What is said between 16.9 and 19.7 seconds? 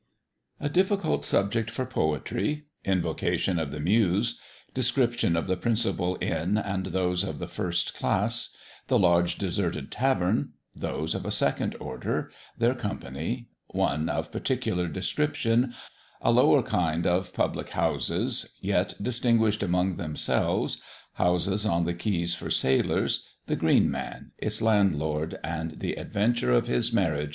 of Public Houses; yet distingushed